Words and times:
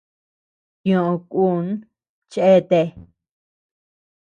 Tioʼö 0.81 1.13
kun 1.31 1.65
cheatea. 2.31 2.85